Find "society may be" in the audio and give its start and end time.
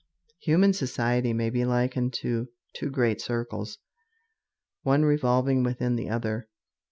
0.73-1.63